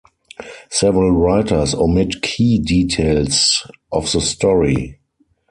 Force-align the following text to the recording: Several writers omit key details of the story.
Several 0.71 1.11
writers 1.11 1.75
omit 1.75 2.23
key 2.23 2.57
details 2.57 3.67
of 3.91 4.11
the 4.11 4.19
story. 4.19 4.99